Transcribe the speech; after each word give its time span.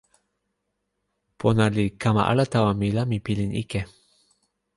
pona 1.39 1.65
li 1.75 1.85
kama 2.01 2.21
ala 2.31 2.45
tawa 2.53 2.71
mi 2.79 2.87
la 2.97 3.03
mi 3.09 3.17
pilin 3.25 3.51
ike. 3.63 3.81